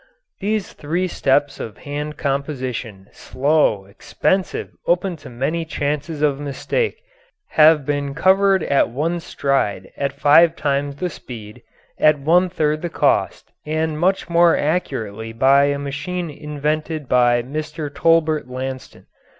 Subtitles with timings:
[0.39, 6.97] These three steps of hand composition, slow, expensive, open to many chances of mistake,
[7.51, 11.61] have been covered at one stride at five times the speed,
[11.99, 17.93] at one third the cost, and much more accurately by a machine invented by Mr.
[17.93, 19.05] Tolbert Lanston.